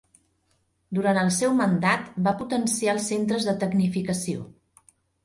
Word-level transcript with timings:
Durant 0.99 1.19
el 1.23 1.27
seu 1.35 1.53
mandat 1.59 2.07
va 2.29 2.33
potenciar 2.39 2.97
els 2.97 3.05
Centres 3.13 3.47
de 3.51 3.55
Tecnificació. 3.65 4.49